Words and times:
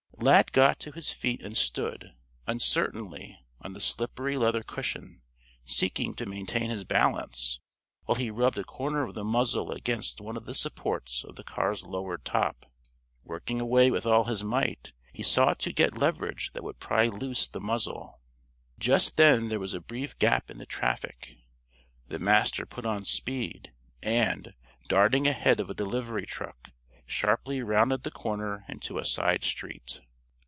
Lad 0.17 0.51
got 0.51 0.79
to 0.81 0.91
his 0.91 1.09
feet 1.11 1.41
and 1.41 1.57
stood, 1.57 2.13
uncertainly, 2.45 3.43
on 3.61 3.73
the 3.73 3.79
slippery 3.79 4.37
leather 4.37 4.61
cushion, 4.61 5.23
seeking 5.65 6.13
to 6.13 6.27
maintain 6.27 6.69
his 6.69 6.83
balance, 6.83 7.59
while 8.05 8.13
he 8.17 8.29
rubbed 8.29 8.59
a 8.59 8.63
corner 8.63 9.01
of 9.01 9.15
the 9.15 9.23
muzzle 9.23 9.71
against 9.71 10.21
one 10.21 10.37
of 10.37 10.45
the 10.45 10.53
supports 10.53 11.23
of 11.23 11.37
the 11.37 11.43
car's 11.43 11.81
lowered 11.81 12.23
top. 12.23 12.67
Working 13.23 13.59
away 13.59 13.89
with 13.89 14.05
all 14.05 14.25
his 14.25 14.43
might, 14.43 14.93
he 15.11 15.23
sought 15.23 15.57
to 15.61 15.73
get 15.73 15.97
leverage 15.97 16.51
that 16.53 16.63
would 16.63 16.77
pry 16.79 17.07
loose 17.07 17.47
the 17.47 17.59
muzzle. 17.61 18.21
Just 18.77 19.17
then 19.17 19.49
there 19.49 19.59
was 19.59 19.73
a 19.73 19.79
brief 19.81 20.19
gap 20.19 20.51
in 20.51 20.59
the 20.59 20.67
traffic. 20.67 21.33
The 22.09 22.19
Master 22.19 22.67
put 22.67 22.85
on 22.85 23.05
speed, 23.05 23.73
and, 24.03 24.53
darting 24.87 25.25
ahead 25.25 25.59
of 25.59 25.71
a 25.71 25.73
delivery 25.73 26.27
truck, 26.27 26.69
sharply 27.07 27.63
rounded 27.63 28.03
the 28.03 28.11
corner 28.11 28.63
into 28.69 28.99
a 28.99 29.03
side 29.03 29.43
street. 29.43 29.99